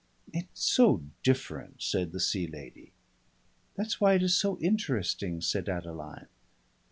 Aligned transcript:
"It's 0.33 0.63
so 0.65 1.03
different," 1.21 1.79
said 1.83 2.11
the 2.11 2.19
Sea 2.19 2.47
Lady. 2.47 2.91
"That's 3.75 4.01
why 4.01 4.15
it 4.15 4.23
is 4.23 4.35
so 4.35 4.57
interesting," 4.59 5.41
said 5.41 5.69
Adeline. 5.69 6.25